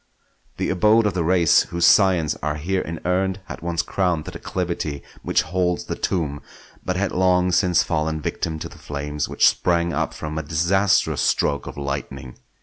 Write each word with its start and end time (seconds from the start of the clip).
The 0.57 0.71
abode 0.71 1.05
of 1.05 1.13
the 1.13 1.23
race 1.23 1.61
whose 1.65 1.85
scions 1.85 2.35
are 2.37 2.55
here 2.55 2.81
inurned 2.81 3.39
had 3.45 3.61
once 3.61 3.83
crowned 3.83 4.25
the 4.25 4.31
declivity 4.31 5.03
which 5.21 5.43
holds 5.43 5.85
the 5.85 5.95
tomb, 5.95 6.41
but 6.83 6.95
had 6.95 7.11
long 7.11 7.51
since 7.51 7.83
fallen 7.83 8.19
victim 8.19 8.57
to 8.57 8.67
the 8.67 8.79
flames 8.79 9.29
which 9.29 9.47
sprang 9.47 9.93
up 9.93 10.15
from 10.15 10.39
a 10.39 10.41
disastrous 10.41 11.21
stroke 11.21 11.67
of 11.67 11.77
lightning. 11.77 12.39